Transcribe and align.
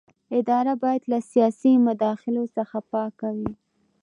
اداره 0.39 0.73
باید 0.83 1.03
له 1.11 1.19
سیاسي 1.31 1.71
مداخلو 1.87 2.43
څخه 2.55 2.77
پاکه 2.91 3.29
وي. 3.37 3.51